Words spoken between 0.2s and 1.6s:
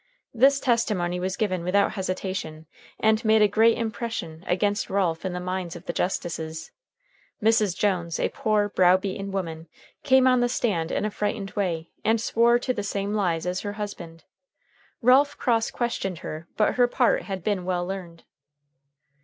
This testimony was